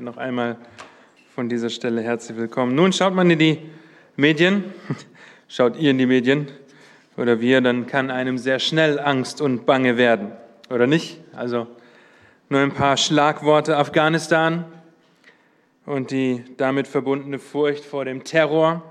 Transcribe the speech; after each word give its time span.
Noch 0.00 0.16
einmal 0.16 0.56
von 1.34 1.50
dieser 1.50 1.68
Stelle 1.68 2.00
herzlich 2.00 2.38
willkommen. 2.38 2.74
Nun 2.74 2.90
schaut 2.90 3.14
man 3.14 3.30
in 3.30 3.38
die 3.38 3.58
Medien, 4.16 4.64
schaut 5.48 5.76
ihr 5.76 5.90
in 5.90 5.98
die 5.98 6.06
Medien? 6.06 6.48
Oder 7.18 7.42
wir, 7.42 7.60
dann 7.60 7.86
kann 7.86 8.10
einem 8.10 8.38
sehr 8.38 8.60
schnell 8.60 8.98
Angst 8.98 9.42
und 9.42 9.66
Bange 9.66 9.98
werden, 9.98 10.32
oder 10.70 10.86
nicht? 10.86 11.20
Also 11.36 11.66
nur 12.48 12.60
ein 12.60 12.72
paar 12.72 12.96
Schlagworte. 12.96 13.76
Afghanistan 13.76 14.64
und 15.84 16.10
die 16.10 16.44
damit 16.56 16.88
verbundene 16.88 17.38
Furcht 17.38 17.84
vor 17.84 18.06
dem 18.06 18.24
Terror, 18.24 18.82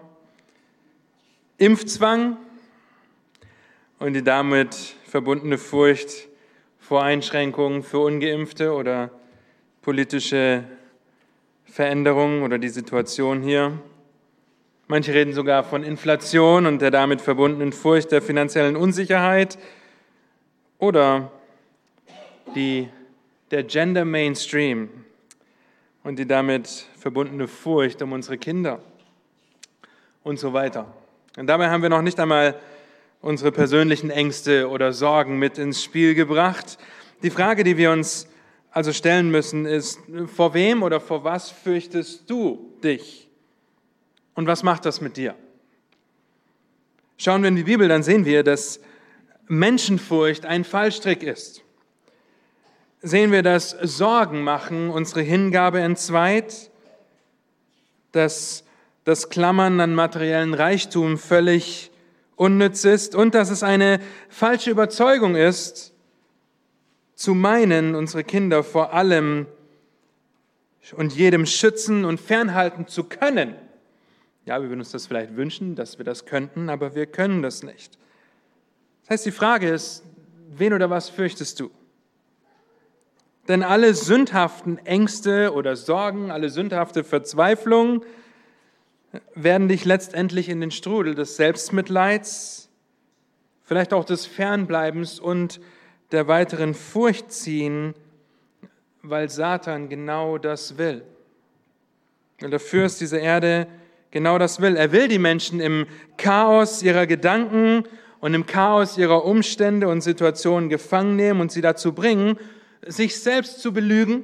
Impfzwang 1.57 2.37
und 3.97 4.13
die 4.13 4.23
damit 4.23 4.75
verbundene 5.07 5.57
Furcht 5.57 6.27
vor 6.77 7.01
Einschränkungen 7.01 7.81
für 7.81 7.97
ungeimpfte 7.97 8.73
oder 8.73 9.09
politische 9.81 10.65
Veränderung 11.69 12.41
oder 12.41 12.57
die 12.57 12.69
Situation 12.69 13.41
hier. 13.41 13.79
Manche 14.87 15.13
reden 15.13 15.33
sogar 15.33 15.63
von 15.63 15.83
Inflation 15.83 16.65
und 16.65 16.81
der 16.81 16.89
damit 16.89 17.21
verbundenen 17.21 17.73
Furcht 17.73 18.11
der 18.11 18.21
finanziellen 18.21 18.75
Unsicherheit 18.75 19.59
oder 20.79 21.31
die, 22.55 22.89
der 23.51 23.63
Gender 23.63 24.03
Mainstream 24.03 24.89
und 26.03 26.17
die 26.17 26.25
damit 26.25 26.87
verbundene 26.97 27.47
Furcht 27.47 28.01
um 28.01 28.13
unsere 28.13 28.37
Kinder 28.37 28.79
und 30.23 30.39
so 30.39 30.53
weiter. 30.53 30.91
Und 31.37 31.47
dabei 31.47 31.69
haben 31.69 31.83
wir 31.83 31.89
noch 31.89 32.01
nicht 32.01 32.19
einmal 32.19 32.55
unsere 33.21 33.51
persönlichen 33.51 34.09
Ängste 34.09 34.69
oder 34.69 34.93
Sorgen 34.93 35.37
mit 35.37 35.57
ins 35.57 35.83
Spiel 35.83 36.15
gebracht. 36.15 36.77
Die 37.21 37.29
Frage, 37.29 37.63
die 37.63 37.77
wir 37.77 37.91
uns 37.91 38.28
also 38.71 38.93
stellen 38.93 39.31
müssen, 39.31 39.65
ist, 39.65 39.99
vor 40.27 40.53
wem 40.53 40.83
oder 40.83 40.99
vor 40.99 41.23
was 41.23 41.49
fürchtest 41.49 42.29
du 42.29 42.73
dich? 42.83 43.27
Und 44.35 44.47
was 44.47 44.63
macht 44.63 44.85
das 44.85 45.01
mit 45.01 45.17
dir? 45.17 45.35
Schauen 47.17 47.41
wir 47.41 47.49
in 47.49 47.55
die 47.55 47.63
Bibel, 47.63 47.87
dann 47.87 48.03
sehen 48.03 48.25
wir, 48.25 48.43
dass 48.43 48.79
Menschenfurcht 49.47 50.45
ein 50.45 50.63
Fallstrick 50.63 51.23
ist. 51.23 51.63
Sehen 53.01 53.31
wir, 53.31 53.43
dass 53.43 53.71
Sorgen 53.71 54.41
machen 54.43 54.89
unsere 54.89 55.21
Hingabe 55.21 55.79
entzweit, 55.79 56.69
dass 58.11 58.63
das 59.03 59.29
Klammern 59.29 59.79
an 59.79 59.95
materiellen 59.95 60.53
Reichtum 60.53 61.17
völlig 61.17 61.91
unnütz 62.35 62.85
ist 62.85 63.15
und 63.15 63.35
dass 63.35 63.49
es 63.49 63.63
eine 63.63 63.99
falsche 64.29 64.69
Überzeugung 64.69 65.35
ist, 65.35 65.93
zu 67.19 67.35
meinen, 67.35 67.95
unsere 67.95 68.23
Kinder 68.23 68.63
vor 68.63 68.93
allem 68.93 69.45
und 70.95 71.13
jedem 71.13 71.45
schützen 71.45 72.05
und 72.05 72.17
fernhalten 72.17 72.87
zu 72.87 73.03
können. 73.03 73.55
Ja, 74.45 74.61
wir 74.61 74.69
würden 74.69 74.79
uns 74.79 74.91
das 74.91 75.07
vielleicht 75.07 75.35
wünschen, 75.35 75.75
dass 75.75 75.97
wir 75.97 76.05
das 76.05 76.25
könnten, 76.25 76.69
aber 76.69 76.95
wir 76.95 77.07
können 77.07 77.41
das 77.41 77.61
nicht. 77.61 77.97
Das 79.01 79.09
heißt, 79.09 79.25
die 79.25 79.31
Frage 79.31 79.67
ist, 79.67 80.05
wen 80.47 80.71
oder 80.71 80.89
was 80.89 81.09
fürchtest 81.09 81.59
du? 81.59 81.69
Denn 83.49 83.63
alle 83.63 83.93
sündhaften 83.95 84.77
Ängste 84.85 85.51
oder 85.53 85.75
Sorgen, 85.75 86.31
alle 86.31 86.49
sündhafte 86.49 87.03
Verzweiflung 87.03 88.05
werden 89.35 89.67
dich 89.67 89.83
letztendlich 89.83 90.47
in 90.47 90.61
den 90.61 90.71
Strudel 90.71 91.15
des 91.15 91.35
Selbstmitleids, 91.35 92.69
vielleicht 93.65 93.91
auch 93.91 94.05
des 94.05 94.25
Fernbleibens 94.25 95.19
und 95.19 95.59
der 96.11 96.27
weiteren 96.27 96.73
Furcht 96.73 97.31
ziehen, 97.31 97.93
weil 99.01 99.29
Satan 99.29 99.89
genau 99.89 100.37
das 100.37 100.77
will. 100.77 101.03
Und 102.41 102.51
der 102.51 102.59
Fürst 102.59 103.01
dieser 103.01 103.19
Erde 103.19 103.67
genau 104.11 104.37
das 104.37 104.61
will. 104.61 104.75
Er 104.75 104.91
will 104.91 105.07
die 105.07 105.19
Menschen 105.19 105.59
im 105.59 105.87
Chaos 106.17 106.81
ihrer 106.81 107.05
Gedanken 107.05 107.83
und 108.21 108.33
im 108.33 108.45
Chaos 108.45 108.97
ihrer 108.97 109.25
Umstände 109.25 109.87
und 109.87 110.01
Situationen 110.01 110.69
gefangen 110.69 111.15
nehmen 111.15 111.41
und 111.41 111.51
sie 111.51 111.61
dazu 111.61 111.93
bringen, 111.93 112.37
sich 112.85 113.19
selbst 113.19 113.61
zu 113.61 113.73
belügen, 113.73 114.23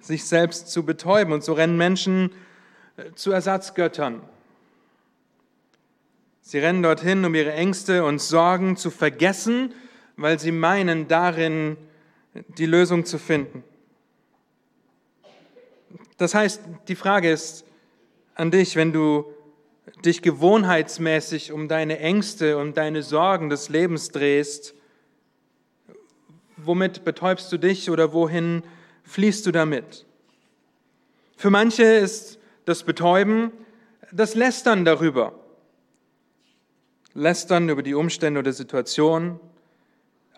sich 0.00 0.24
selbst 0.24 0.68
zu 0.68 0.84
betäuben. 0.84 1.32
Und 1.32 1.44
so 1.44 1.52
rennen 1.52 1.76
Menschen 1.76 2.32
äh, 2.96 3.12
zu 3.14 3.32
Ersatzgöttern. 3.32 4.22
Sie 6.42 6.58
rennen 6.58 6.82
dorthin, 6.82 7.24
um 7.24 7.34
ihre 7.34 7.52
Ängste 7.52 8.04
und 8.04 8.20
Sorgen 8.20 8.76
zu 8.76 8.90
vergessen 8.90 9.72
weil 10.20 10.38
sie 10.38 10.52
meinen, 10.52 11.08
darin 11.08 11.76
die 12.58 12.66
Lösung 12.66 13.04
zu 13.04 13.18
finden. 13.18 13.64
Das 16.18 16.34
heißt, 16.34 16.60
die 16.88 16.94
Frage 16.94 17.30
ist 17.30 17.64
an 18.34 18.50
dich, 18.50 18.76
wenn 18.76 18.92
du 18.92 19.24
dich 20.04 20.20
gewohnheitsmäßig 20.20 21.52
um 21.52 21.68
deine 21.68 21.98
Ängste, 21.98 22.58
um 22.58 22.74
deine 22.74 23.02
Sorgen 23.02 23.48
des 23.48 23.70
Lebens 23.70 24.10
drehst, 24.10 24.74
womit 26.58 27.04
betäubst 27.04 27.50
du 27.50 27.56
dich 27.56 27.90
oder 27.90 28.12
wohin 28.12 28.62
fließt 29.04 29.46
du 29.46 29.52
damit? 29.52 30.04
Für 31.36 31.50
manche 31.50 31.84
ist 31.84 32.38
das 32.66 32.82
Betäuben 32.82 33.52
das 34.12 34.34
Lästern 34.34 34.84
darüber. 34.84 35.32
Lästern 37.14 37.70
über 37.70 37.82
die 37.82 37.94
Umstände 37.94 38.40
oder 38.40 38.52
Situation, 38.52 39.40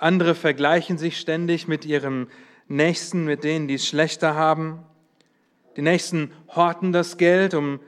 andere 0.03 0.35
vergleichen 0.35 0.99
sich 0.99 1.19
ständig 1.19 1.69
mit 1.69 1.85
ihrem 1.85 2.29
Nächsten, 2.67 3.25
mit 3.25 3.45
denen, 3.45 3.69
die 3.69 3.75
es 3.75 3.87
schlechter 3.87 4.35
haben. 4.35 4.81
Die 5.77 5.83
Nächsten 5.83 6.33
horten 6.49 6.93
das 6.93 7.19
Geld, 7.19 7.55
um 7.55 7.79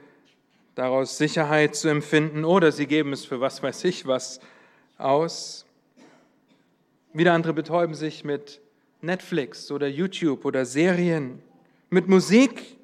daraus 0.75 1.17
Sicherheit 1.17 1.75
zu 1.75 1.89
empfinden, 1.89 2.45
oder 2.45 2.71
sie 2.71 2.87
geben 2.87 3.11
es 3.13 3.25
für 3.25 3.41
was 3.41 3.61
weiß 3.61 3.83
ich 3.83 4.07
was 4.07 4.39
aus. 4.97 5.65
Wieder 7.13 7.33
andere 7.33 7.53
betäuben 7.53 7.95
sich 7.95 8.23
mit 8.23 8.61
Netflix 9.01 9.69
oder 9.71 9.87
YouTube 9.87 10.45
oder 10.45 10.65
Serien, 10.65 11.41
mit 11.89 12.07
Musik 12.07 12.77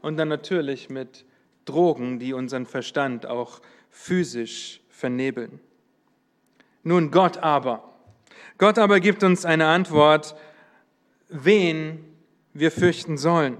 und 0.00 0.16
dann 0.16 0.28
natürlich 0.28 0.88
mit 0.88 1.24
Drogen, 1.64 2.18
die 2.18 2.32
unseren 2.32 2.66
Verstand 2.66 3.26
auch 3.26 3.60
physisch 3.90 4.80
vernebeln. 4.88 5.60
Nun 6.82 7.10
Gott 7.10 7.38
aber, 7.38 7.93
Gott 8.58 8.78
aber 8.78 9.00
gibt 9.00 9.22
uns 9.22 9.44
eine 9.44 9.66
Antwort, 9.66 10.36
wen 11.28 12.04
wir 12.52 12.70
fürchten 12.70 13.18
sollen. 13.18 13.58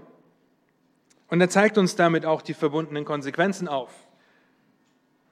Und 1.28 1.40
er 1.40 1.50
zeigt 1.50 1.78
uns 1.78 1.96
damit 1.96 2.26
auch 2.26 2.42
die 2.42 2.54
verbundenen 2.54 3.04
Konsequenzen 3.04 3.66
auf. 3.66 3.92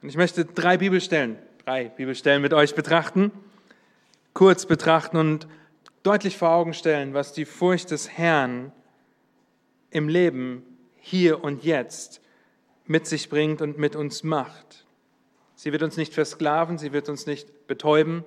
Und 0.02 0.08
ich 0.08 0.16
möchte 0.16 0.44
drei 0.44 0.76
Bibelstellen, 0.76 1.38
drei 1.64 1.84
Bibelstellen 1.84 2.42
mit 2.42 2.52
euch 2.52 2.74
betrachten, 2.74 3.30
kurz 4.34 4.66
betrachten 4.66 5.16
und 5.16 5.46
deutlich 6.02 6.36
vor 6.36 6.50
Augen 6.50 6.74
stellen, 6.74 7.14
was 7.14 7.32
die 7.32 7.44
Furcht 7.44 7.92
des 7.92 8.10
Herrn 8.10 8.72
im 9.90 10.08
Leben 10.08 10.64
hier 10.96 11.44
und 11.44 11.62
jetzt 11.62 12.20
mit 12.86 13.06
sich 13.06 13.28
bringt 13.28 13.62
und 13.62 13.78
mit 13.78 13.94
uns 13.94 14.24
macht. 14.24 14.86
Sie 15.54 15.70
wird 15.70 15.84
uns 15.84 15.96
nicht 15.96 16.14
versklaven, 16.14 16.78
sie 16.78 16.92
wird 16.92 17.08
uns 17.08 17.26
nicht 17.26 17.68
betäuben, 17.68 18.24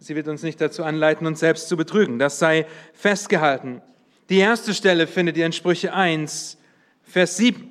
Sie 0.00 0.14
wird 0.14 0.28
uns 0.28 0.42
nicht 0.42 0.60
dazu 0.60 0.84
anleiten, 0.84 1.26
uns 1.26 1.40
selbst 1.40 1.68
zu 1.68 1.76
betrügen. 1.76 2.18
Das 2.18 2.38
sei 2.38 2.66
festgehalten. 2.92 3.82
Die 4.28 4.38
erste 4.38 4.72
Stelle 4.72 5.06
findet 5.06 5.36
ihr 5.36 5.46
in 5.46 5.52
Sprüche 5.52 5.92
1, 5.92 6.56
Vers 7.02 7.36
7. 7.38 7.62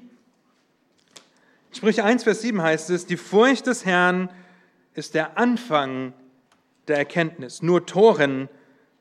In 1.69 1.75
Sprüche 1.75 2.03
1, 2.03 2.23
Vers 2.23 2.41
7 2.41 2.61
heißt 2.61 2.89
es, 2.89 3.05
die 3.05 3.17
Furcht 3.17 3.67
des 3.67 3.85
Herrn 3.85 4.29
ist 4.93 5.13
der 5.13 5.37
Anfang 5.37 6.13
der 6.87 6.97
Erkenntnis. 6.97 7.61
Nur 7.61 7.85
Toren 7.85 8.49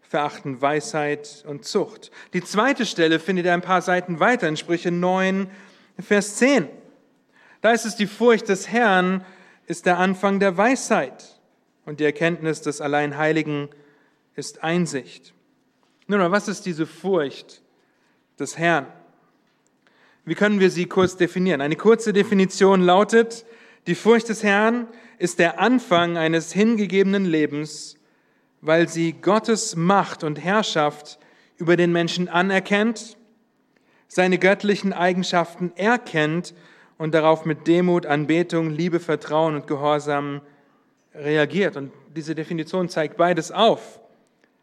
verachten 0.03 0.63
Weisheit 0.63 1.45
und 1.49 1.65
Zucht. 1.65 2.13
Die 2.33 2.45
zweite 2.45 2.87
Stelle 2.87 3.19
findet 3.19 3.47
ihr 3.47 3.55
ein 3.55 3.63
paar 3.63 3.83
Seiten 3.83 4.21
weiter 4.21 4.47
in 4.47 4.57
Sprüche 4.57 4.93
9, 4.93 5.51
Vers 5.99 6.37
10. 6.37 6.69
Da 7.61 7.73
ist 7.73 7.87
es, 7.87 7.97
die 7.97 8.07
Furcht 8.07 8.49
des 8.49 8.69
Herrn 8.69 9.25
ist 9.67 9.87
der 9.87 9.99
Anfang 9.99 10.39
der 10.39 10.57
Weisheit 10.57 11.36
und 11.87 12.01
die 12.01 12.05
Erkenntnis 12.05 12.61
des 12.61 12.83
Alleinheiligen 12.83 13.71
ist 14.35 14.63
Einsicht. 14.63 15.33
Nun, 16.09 16.21
was 16.31 16.49
ist 16.49 16.67
diese 16.67 16.87
Furcht 16.87 17.63
des 18.39 18.59
Herrn? 18.59 18.87
Wie 20.25 20.35
können 20.35 20.61
wir 20.61 20.71
sie 20.71 20.87
kurz 20.87 21.17
definieren? 21.17 21.61
Eine 21.61 21.77
kurze 21.77 22.13
Definition 22.13 22.83
lautet, 22.83 23.47
die 23.87 23.95
Furcht 23.95 24.29
des 24.29 24.43
Herrn 24.43 24.89
ist 25.19 25.39
der 25.39 25.61
Anfang 25.61 26.17
eines 26.19 26.53
hingegebenen 26.53 27.25
Lebens, 27.25 27.97
weil 28.61 28.89
sie 28.89 29.13
Gottes 29.13 29.77
Macht 29.77 30.25
und 30.25 30.43
Herrschaft 30.43 31.19
über 31.57 31.77
den 31.77 31.93
Menschen 31.93 32.29
anerkennt, 32.29 33.17
seine 34.09 34.39
göttlichen 34.39 34.93
Eigenschaften 34.93 35.73
erkennt 35.77 36.55
und 36.99 37.15
darauf 37.15 37.45
mit 37.45 37.67
Demut, 37.67 38.07
Anbetung, 38.07 38.71
Liebe, 38.71 38.99
Vertrauen 38.99 39.55
und 39.55 39.67
Gehorsam 39.67 40.41
reagiert. 41.17 41.77
Und 41.77 41.93
diese 42.15 42.35
Definition 42.35 42.89
zeigt 42.89 43.17
beides 43.17 43.53
auf. 43.53 44.01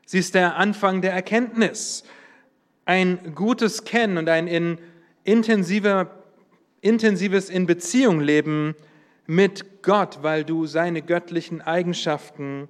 Sie 0.06 0.20
ist 0.20 0.36
der 0.36 0.58
Anfang 0.58 1.02
der 1.02 1.14
Erkenntnis. 1.14 2.04
ein 2.86 3.34
gutes 3.34 3.86
Kennen 3.86 4.18
und 4.18 4.28
ein 4.28 4.48
in 4.48 4.78
intensiver, 5.24 6.12
intensives 6.82 7.50
in 7.50 7.66
Beziehung 7.66 8.20
leben 8.20 8.76
mit 9.26 9.84
Gott, 9.84 10.20
weil 10.22 10.44
du 10.44 10.66
seine 10.66 11.02
göttlichen 11.02 11.62
Eigenschaften, 11.62 12.68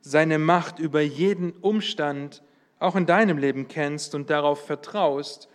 seine 0.00 0.38
Macht 0.38 0.78
über 0.78 1.00
jeden 1.00 1.52
Umstand 1.52 2.42
auch 2.78 2.96
in 2.96 3.06
deinem 3.06 3.38
Leben 3.38 3.68
kennst 3.68 4.14
und 4.14 4.30
darauf 4.30 4.66
vertraust, 4.66 5.48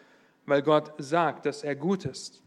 weil 0.46 0.62
Gott 0.62 0.94
sagt, 1.00 1.46
dass 1.46 1.64
er 1.64 1.76
gut 1.76 2.06
ist. 2.06 2.44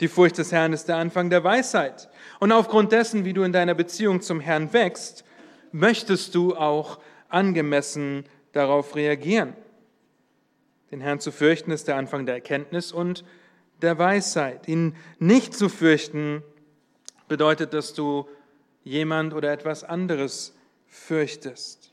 Die 0.00 0.08
Furcht 0.08 0.38
des 0.38 0.52
Herrn 0.52 0.72
ist 0.72 0.86
der 0.86 0.96
Anfang 0.96 1.30
der 1.30 1.42
Weisheit. 1.42 2.08
Und 2.38 2.52
aufgrund 2.52 2.92
dessen, 2.92 3.24
wie 3.24 3.32
du 3.32 3.42
in 3.42 3.52
deiner 3.52 3.74
Beziehung 3.74 4.20
zum 4.20 4.40
Herrn 4.40 4.72
wächst, 4.72 5.24
möchtest 5.72 6.34
du 6.34 6.56
auch 6.56 6.98
angemessen 7.28 8.24
darauf 8.52 8.94
reagieren. 8.94 9.54
Den 10.90 11.00
Herrn 11.00 11.20
zu 11.20 11.32
fürchten 11.32 11.70
ist 11.70 11.88
der 11.88 11.96
Anfang 11.96 12.26
der 12.26 12.36
Erkenntnis 12.36 12.92
und 12.92 13.24
der 13.82 13.98
Weisheit. 13.98 14.68
Ihn 14.68 14.96
nicht 15.18 15.54
zu 15.54 15.68
fürchten 15.68 16.42
bedeutet, 17.26 17.74
dass 17.74 17.92
du 17.92 18.28
jemand 18.84 19.34
oder 19.34 19.52
etwas 19.52 19.84
anderes 19.84 20.56
fürchtest, 20.86 21.92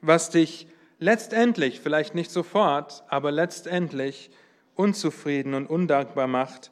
was 0.00 0.30
dich 0.30 0.66
letztendlich, 0.98 1.80
vielleicht 1.80 2.14
nicht 2.14 2.30
sofort, 2.30 3.04
aber 3.08 3.30
letztendlich 3.30 4.30
unzufrieden 4.74 5.52
und 5.52 5.66
undankbar 5.66 6.26
macht, 6.26 6.70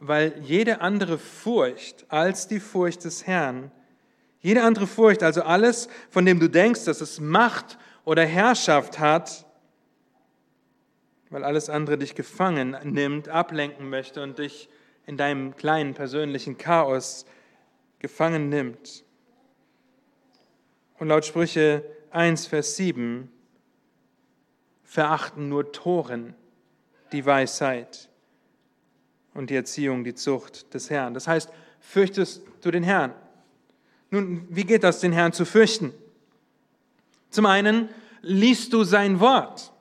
weil 0.00 0.38
jede 0.42 0.80
andere 0.80 1.18
Furcht 1.18 2.04
als 2.08 2.48
die 2.48 2.60
Furcht 2.60 3.04
des 3.04 3.26
Herrn, 3.26 3.70
jede 4.40 4.62
andere 4.62 4.86
Furcht, 4.86 5.22
also 5.22 5.42
alles, 5.42 5.88
von 6.10 6.24
dem 6.24 6.38
du 6.38 6.48
denkst, 6.48 6.84
dass 6.84 7.00
es 7.00 7.18
Macht 7.20 7.78
oder 8.04 8.24
Herrschaft 8.24 8.98
hat, 8.98 9.46
weil 11.30 11.42
alles 11.42 11.68
andere 11.68 11.98
dich 11.98 12.14
gefangen 12.14 12.76
nimmt, 12.84 13.28
ablenken 13.28 13.88
möchte 13.88 14.22
und 14.22 14.38
dich 14.38 14.68
in 15.06 15.16
deinem 15.16 15.56
kleinen 15.56 15.94
persönlichen 15.94 16.58
Chaos 16.58 17.26
gefangen 17.98 18.48
nimmt. 18.48 19.04
Und 20.98 21.08
laut 21.08 21.24
Sprüche 21.24 21.84
1, 22.10 22.46
Vers 22.46 22.76
7 22.76 23.30
verachten 24.84 25.48
nur 25.48 25.72
Toren 25.72 26.34
die 27.12 27.26
Weisheit 27.26 28.08
und 29.36 29.50
die 29.50 29.54
Erziehung, 29.54 30.02
die 30.02 30.14
Zucht 30.14 30.72
des 30.74 30.90
Herrn. 30.90 31.14
Das 31.14 31.28
heißt, 31.28 31.50
fürchtest 31.80 32.42
du 32.62 32.70
den 32.70 32.82
Herrn? 32.82 33.12
Nun, 34.10 34.46
wie 34.48 34.64
geht 34.64 34.82
das, 34.82 35.00
den 35.00 35.12
Herrn 35.12 35.32
zu 35.32 35.44
fürchten? 35.44 35.92
Zum 37.30 37.46
einen 37.46 37.88
liest 38.22 38.72
du 38.72 38.84
sein 38.84 39.20
Wort. 39.20 39.72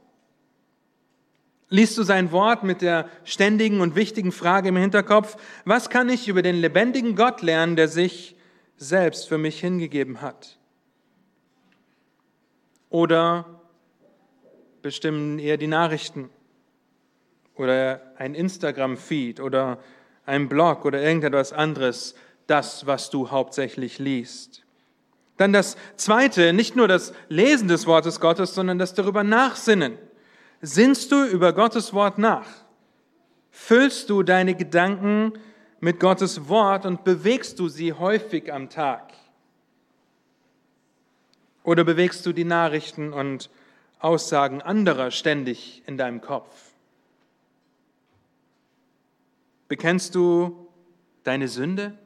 Liest 1.69 1.97
du 1.97 2.03
sein 2.03 2.31
Wort 2.31 2.63
mit 2.63 2.81
der 2.81 3.09
ständigen 3.23 3.81
und 3.81 3.95
wichtigen 3.95 4.31
Frage 4.31 4.69
im 4.69 4.77
Hinterkopf, 4.77 5.37
was 5.63 5.89
kann 5.89 6.09
ich 6.09 6.27
über 6.27 6.41
den 6.41 6.55
lebendigen 6.55 7.15
Gott 7.15 7.41
lernen, 7.41 7.75
der 7.75 7.87
sich 7.87 8.35
selbst 8.77 9.27
für 9.27 9.37
mich 9.37 9.59
hingegeben 9.59 10.21
hat? 10.21 10.59
Oder 12.89 13.61
bestimmen 14.81 15.39
eher 15.39 15.57
die 15.57 15.67
Nachrichten 15.67 16.29
oder 17.55 18.01
ein 18.17 18.35
Instagram-Feed 18.35 19.39
oder 19.39 19.79
ein 20.25 20.49
Blog 20.49 20.85
oder 20.85 21.01
irgendetwas 21.01 21.53
anderes 21.53 22.15
das, 22.47 22.85
was 22.85 23.09
du 23.09 23.31
hauptsächlich 23.31 23.99
liest? 23.99 24.63
Dann 25.37 25.51
das 25.51 25.75
Zweite, 25.97 26.53
nicht 26.53 26.75
nur 26.75 26.87
das 26.87 27.13
Lesen 27.27 27.67
des 27.67 27.87
Wortes 27.87 28.19
Gottes, 28.19 28.55
sondern 28.55 28.79
das 28.79 28.93
darüber 28.93 29.23
Nachsinnen. 29.23 29.97
Sinnst 30.61 31.11
du 31.11 31.25
über 31.25 31.53
Gottes 31.53 31.93
Wort 31.93 32.17
nach? 32.17 32.47
Füllst 33.51 34.09
du 34.09 34.23
deine 34.23 34.55
Gedanken 34.55 35.33
mit 35.79 35.99
Gottes 35.99 36.47
Wort 36.47 36.85
und 36.85 37.03
bewegst 37.03 37.59
du 37.59 37.67
sie 37.67 37.93
häufig 37.93 38.51
am 38.51 38.69
Tag? 38.69 39.13
Oder 41.63 41.83
bewegst 41.83 42.25
du 42.25 42.31
die 42.31 42.45
Nachrichten 42.45 43.11
und 43.11 43.49
Aussagen 43.99 44.61
anderer 44.61 45.11
ständig 45.11 45.83
in 45.87 45.97
deinem 45.97 46.21
Kopf? 46.21 46.74
Bekennst 49.67 50.15
du 50.15 50.67
deine 51.23 51.47
Sünde 51.47 51.97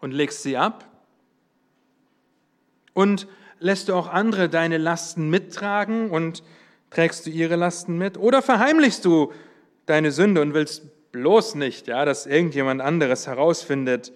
und 0.00 0.12
legst 0.12 0.42
sie 0.42 0.56
ab? 0.56 0.84
Und 2.92 3.26
lässt 3.58 3.88
du 3.88 3.94
auch 3.94 4.08
andere 4.08 4.48
deine 4.48 4.78
Lasten 4.78 5.30
mittragen 5.30 6.10
und 6.10 6.42
Trägst 6.90 7.26
du 7.26 7.30
ihre 7.30 7.56
Lasten 7.56 7.98
mit? 7.98 8.16
Oder 8.16 8.42
verheimlichst 8.42 9.04
du 9.04 9.32
deine 9.86 10.12
Sünde 10.12 10.40
und 10.40 10.54
willst 10.54 11.12
bloß 11.12 11.54
nicht, 11.56 11.88
ja, 11.88 12.04
dass 12.04 12.26
irgendjemand 12.26 12.80
anderes 12.80 13.26
herausfindet, 13.26 14.12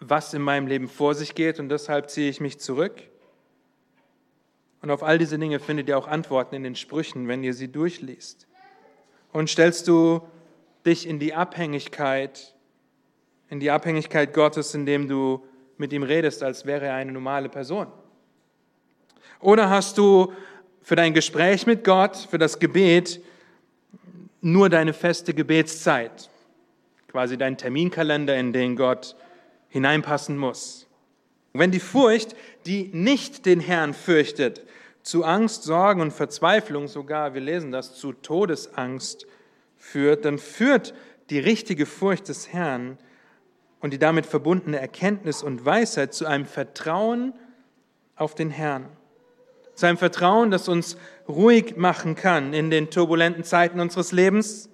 was 0.00 0.34
in 0.34 0.42
meinem 0.42 0.66
Leben 0.66 0.88
vor 0.88 1.14
sich 1.14 1.34
geht 1.34 1.58
und 1.58 1.68
deshalb 1.68 2.10
ziehe 2.10 2.30
ich 2.30 2.40
mich 2.40 2.58
zurück? 2.58 3.02
Und 4.80 4.90
auf 4.90 5.02
all 5.02 5.18
diese 5.18 5.38
Dinge 5.38 5.58
findet 5.58 5.88
ihr 5.88 5.98
auch 5.98 6.06
Antworten 6.06 6.54
in 6.54 6.62
den 6.62 6.76
Sprüchen, 6.76 7.28
wenn 7.28 7.42
ihr 7.42 7.54
sie 7.54 7.68
durchliest. 7.68 8.46
Und 9.32 9.50
stellst 9.50 9.88
du 9.88 10.22
dich 10.88 11.06
in 11.06 11.18
die 11.18 11.34
Abhängigkeit, 11.34 12.54
in 13.48 13.60
die 13.60 13.70
Abhängigkeit 13.70 14.34
Gottes, 14.34 14.74
indem 14.74 15.08
du 15.08 15.44
mit 15.76 15.92
ihm 15.92 16.02
redest, 16.02 16.42
als 16.42 16.66
wäre 16.66 16.86
er 16.86 16.94
eine 16.94 17.12
normale 17.12 17.48
Person? 17.48 17.86
Oder 19.40 19.70
hast 19.70 19.98
du 19.98 20.32
für 20.82 20.96
dein 20.96 21.14
Gespräch 21.14 21.66
mit 21.66 21.84
Gott, 21.84 22.16
für 22.16 22.38
das 22.38 22.58
Gebet 22.58 23.20
nur 24.40 24.68
deine 24.68 24.92
feste 24.92 25.34
Gebetszeit, 25.34 26.30
quasi 27.08 27.36
dein 27.36 27.56
Terminkalender, 27.56 28.36
in 28.36 28.52
den 28.52 28.76
Gott 28.76 29.16
hineinpassen 29.68 30.38
muss. 30.38 30.86
Wenn 31.52 31.70
die 31.70 31.80
Furcht, 31.80 32.34
die 32.66 32.90
nicht 32.92 33.46
den 33.46 33.60
Herrn 33.60 33.94
fürchtet, 33.94 34.64
zu 35.02 35.24
Angst, 35.24 35.64
Sorgen 35.64 36.00
und 36.00 36.12
Verzweiflung 36.12 36.88
sogar, 36.88 37.34
wir 37.34 37.40
lesen 37.40 37.72
das, 37.72 37.94
zu 37.94 38.12
Todesangst 38.12 39.26
führt, 39.78 40.24
dann 40.24 40.38
führt 40.38 40.94
die 41.30 41.38
richtige 41.38 41.86
Furcht 41.86 42.28
des 42.28 42.52
Herrn 42.52 42.98
und 43.80 43.92
die 43.92 43.98
damit 43.98 44.26
verbundene 44.26 44.78
Erkenntnis 44.78 45.42
und 45.42 45.64
Weisheit 45.64 46.12
zu 46.12 46.26
einem 46.26 46.46
Vertrauen 46.46 47.32
auf 48.16 48.34
den 48.34 48.50
Herrn 48.50 48.86
zu 49.78 49.86
einem 49.86 49.96
Vertrauen, 49.96 50.50
das 50.50 50.68
uns 50.68 50.96
ruhig 51.28 51.76
machen 51.76 52.16
kann 52.16 52.52
in 52.52 52.68
den 52.68 52.90
turbulenten 52.90 53.44
Zeiten 53.44 53.78
unseres 53.78 54.10
Lebens, 54.10 54.68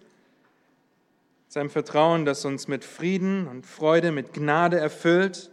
zu 1.48 1.60
einem 1.60 1.68
Vertrauen, 1.68 2.24
das 2.24 2.46
uns 2.46 2.68
mit 2.68 2.86
Frieden 2.86 3.46
und 3.46 3.66
Freude, 3.66 4.12
mit 4.12 4.32
Gnade 4.32 4.78
erfüllt, 4.78 5.50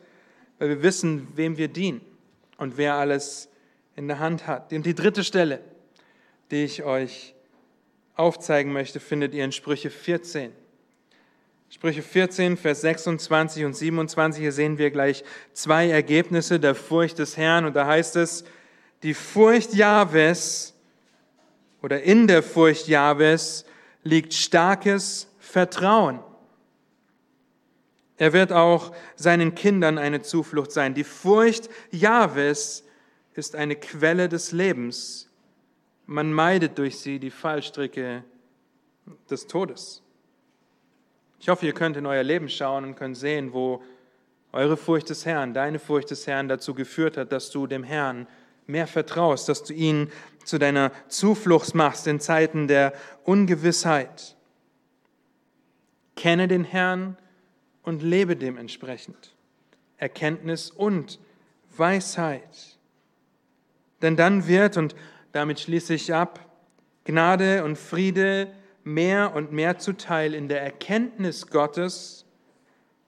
weil 0.57 0.69
wir 0.69 0.83
wissen, 0.83 1.27
wem 1.35 1.57
wir 1.57 1.67
dienen 1.67 1.99
und 2.57 2.77
wer 2.77 2.93
alles 2.95 3.49
in 3.97 4.07
der 4.07 4.19
Hand 4.19 4.47
hat. 4.47 4.71
Und 4.71 4.85
die 4.85 4.95
dritte 4.95 5.25
Stelle, 5.25 5.59
die 6.49 6.63
ich 6.63 6.83
euch 6.83 7.35
aufzeigen 8.21 8.71
möchte, 8.71 8.99
findet 8.99 9.33
ihr 9.33 9.43
in 9.43 9.51
Sprüche 9.51 9.89
14. 9.89 10.51
Sprüche 11.69 12.01
14, 12.03 12.57
Vers 12.57 12.81
26 12.81 13.65
und 13.65 13.75
27, 13.75 14.41
hier 14.41 14.51
sehen 14.51 14.77
wir 14.77 14.91
gleich 14.91 15.23
zwei 15.53 15.89
Ergebnisse 15.89 16.59
der 16.59 16.75
Furcht 16.75 17.17
des 17.19 17.37
Herrn. 17.37 17.65
Und 17.65 17.75
da 17.75 17.87
heißt 17.87 18.17
es, 18.17 18.43
die 19.03 19.13
Furcht 19.13 19.73
Jahwes 19.73 20.73
oder 21.81 22.03
in 22.03 22.27
der 22.27 22.43
Furcht 22.43 22.87
Jahwes 22.87 23.65
liegt 24.03 24.33
starkes 24.33 25.27
Vertrauen. 25.39 26.19
Er 28.17 28.33
wird 28.33 28.51
auch 28.51 28.93
seinen 29.15 29.55
Kindern 29.55 29.97
eine 29.97 30.21
Zuflucht 30.21 30.71
sein. 30.71 30.93
Die 30.93 31.03
Furcht 31.03 31.69
Jahwes 31.89 32.83
ist 33.33 33.55
eine 33.55 33.75
Quelle 33.75 34.29
des 34.29 34.51
Lebens. 34.51 35.30
Man 36.11 36.33
meidet 36.33 36.77
durch 36.77 36.99
sie 36.99 37.19
die 37.19 37.29
Fallstricke 37.29 38.25
des 39.29 39.47
Todes. 39.47 40.03
Ich 41.39 41.47
hoffe, 41.47 41.65
ihr 41.65 41.71
könnt 41.71 41.95
in 41.95 42.05
euer 42.05 42.21
Leben 42.21 42.49
schauen 42.49 42.83
und 42.83 42.95
könnt 42.95 43.15
sehen, 43.15 43.53
wo 43.53 43.81
eure 44.51 44.75
Furcht 44.75 45.09
des 45.09 45.25
Herrn, 45.25 45.53
deine 45.53 45.79
Furcht 45.79 46.11
des 46.11 46.27
Herrn 46.27 46.49
dazu 46.49 46.73
geführt 46.73 47.15
hat, 47.15 47.31
dass 47.31 47.49
du 47.49 47.65
dem 47.65 47.85
Herrn 47.85 48.27
mehr 48.67 48.87
vertraust, 48.87 49.47
dass 49.47 49.63
du 49.63 49.73
ihn 49.73 50.11
zu 50.43 50.57
deiner 50.57 50.91
Zuflucht 51.07 51.75
machst 51.75 52.07
in 52.07 52.19
Zeiten 52.19 52.67
der 52.67 52.91
Ungewissheit. 53.23 54.35
Kenne 56.17 56.49
den 56.49 56.65
Herrn 56.65 57.15
und 57.83 58.03
lebe 58.03 58.35
dementsprechend. 58.35 59.33
Erkenntnis 59.95 60.71
und 60.71 61.21
Weisheit. 61.77 62.77
Denn 64.01 64.17
dann 64.17 64.45
wird, 64.47 64.75
und 64.75 64.93
damit 65.31 65.59
schließe 65.59 65.93
ich 65.93 66.13
ab, 66.13 66.39
Gnade 67.03 67.63
und 67.63 67.77
Friede 67.77 68.53
mehr 68.83 69.33
und 69.35 69.51
mehr 69.51 69.77
zuteil 69.77 70.33
in 70.33 70.47
der 70.47 70.61
Erkenntnis 70.61 71.47
Gottes 71.47 72.25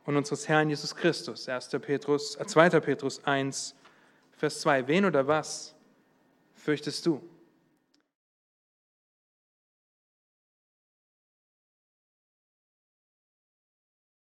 und 0.06 0.18
unseres 0.18 0.48
Herrn 0.48 0.70
Jesus 0.70 0.96
Christus. 0.96 1.48
1. 1.48 1.70
Petrus, 1.82 2.38
2. 2.38 2.65
Äh, 2.65 2.82
Petrus 2.82 3.24
1, 3.24 3.75
Vers 4.32 4.62
2. 4.62 4.88
Wen 4.88 5.06
oder 5.06 5.27
was 5.27 5.75
fürchtest 6.56 7.06
du? 7.06 7.22